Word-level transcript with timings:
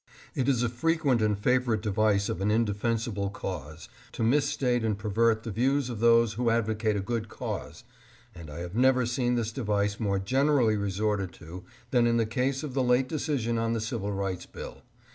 It 0.33 0.49
is 0.49 0.63
a 0.63 0.67
frequent 0.67 1.21
and 1.21 1.37
favorite 1.37 1.83
device 1.83 2.27
of 2.27 2.41
an 2.41 2.49
indefensible 2.49 3.29
cause 3.29 3.87
to 4.13 4.23
misstate 4.23 4.83
and 4.83 4.97
pervert 4.97 5.43
the 5.43 5.51
views 5.51 5.91
of 5.91 5.99
those 5.99 6.33
who 6.33 6.49
advocate 6.49 6.95
a 6.95 6.99
good 7.01 7.29
cause, 7.29 7.83
and 8.33 8.49
I 8.49 8.61
have 8.61 8.73
never 8.73 9.05
seen 9.05 9.35
this 9.35 9.51
device 9.51 9.99
more 9.99 10.17
generally 10.17 10.75
resorted 10.75 11.31
to 11.33 11.65
than 11.91 12.07
in 12.07 12.17
the 12.17 12.25
case 12.25 12.63
of 12.63 12.73
the 12.73 12.81
late 12.81 13.07
decision 13.09 13.59
on 13.59 13.73
the 13.73 13.79
Civil 13.79 14.11
Rights 14.11 14.47
Bill. 14.47 14.81